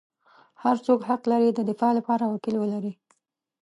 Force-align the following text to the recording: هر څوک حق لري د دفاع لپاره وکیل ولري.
هر 0.63 0.75
څوک 0.85 0.99
حق 1.09 1.21
لري 1.31 1.49
د 1.53 1.59
دفاع 1.69 1.91
لپاره 1.99 2.23
وکیل 2.33 2.55
ولري. 2.59 2.93